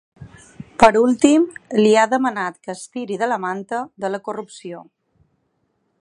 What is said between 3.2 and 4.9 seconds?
de la manta’ de la corrupció.